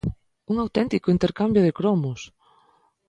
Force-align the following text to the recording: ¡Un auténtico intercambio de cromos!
¡Un 0.51 0.55
auténtico 0.63 1.13
intercambio 1.15 1.61
de 1.63 1.75
cromos! 1.77 2.21